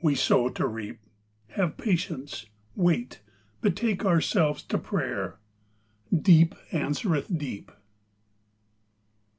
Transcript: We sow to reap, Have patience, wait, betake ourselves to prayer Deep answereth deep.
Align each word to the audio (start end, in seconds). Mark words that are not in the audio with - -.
We 0.00 0.14
sow 0.14 0.48
to 0.48 0.66
reap, 0.66 1.00
Have 1.48 1.76
patience, 1.76 2.46
wait, 2.74 3.20
betake 3.60 4.06
ourselves 4.06 4.62
to 4.62 4.78
prayer 4.78 5.38
Deep 6.10 6.54
answereth 6.72 7.26
deep. 7.36 7.70